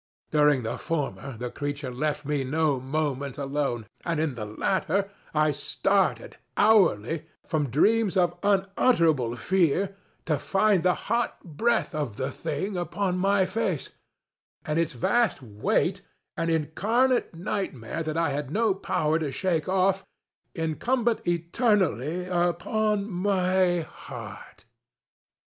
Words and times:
During 0.31 0.63
the 0.63 0.79
former 0.79 1.37
the 1.37 1.51
creature 1.51 1.91
left 1.93 2.25
me 2.25 2.43
no 2.43 2.79
moment 2.79 3.37
alone, 3.37 3.85
and 4.03 4.19
in 4.19 4.33
the 4.33 4.45
latter 4.47 5.11
I 5.31 5.51
started 5.51 6.37
hourly 6.57 7.27
from 7.45 7.69
dreams 7.69 8.17
of 8.17 8.33
unutterable 8.41 9.35
fear 9.35 9.95
to 10.25 10.39
find 10.39 10.81
the 10.81 10.95
hot 11.05 11.43
breath 11.43 11.93
of 11.93 12.17
the 12.17 12.31
thing 12.31 12.75
upon 12.77 13.19
my 13.19 13.45
face, 13.45 13.91
and 14.65 14.79
its 14.79 14.93
vast 14.93 15.37
weightŌĆöan 15.45 16.01
incarnate 16.49 17.35
nightmare 17.35 18.01
that 18.01 18.17
I 18.17 18.31
had 18.31 18.49
no 18.49 18.73
power 18.73 19.19
to 19.19 19.31
shake 19.31 19.65
offŌĆöincumbent 19.65 21.27
eternally 21.27 22.25
upon 22.25 23.07
my 23.07 23.85
_heart! 23.87 24.63